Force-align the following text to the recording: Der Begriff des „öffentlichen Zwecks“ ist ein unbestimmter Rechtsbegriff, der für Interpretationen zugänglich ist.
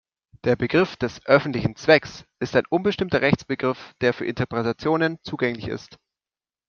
Der 0.45 0.55
Begriff 0.55 0.95
des 0.95 1.23
„öffentlichen 1.27 1.75
Zwecks“ 1.75 2.25
ist 2.39 2.55
ein 2.55 2.65
unbestimmter 2.71 3.21
Rechtsbegriff, 3.21 3.93
der 4.01 4.15
für 4.15 4.25
Interpretationen 4.25 5.19
zugänglich 5.21 5.67
ist. 5.67 5.99